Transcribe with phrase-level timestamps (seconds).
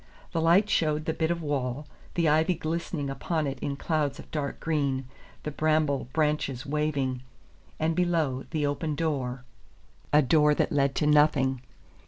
[0.31, 4.31] The light showed the bit of wall, the ivy glistening upon it in clouds of
[4.31, 5.07] dark green,
[5.43, 7.21] the bramble branches waving,
[7.79, 9.43] and below, the open door,
[10.11, 11.61] a door that led to nothing.